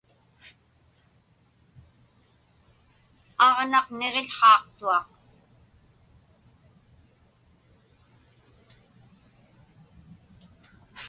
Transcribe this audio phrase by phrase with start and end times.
[3.47, 5.05] Aġnaq niġił̣haaqtuaq.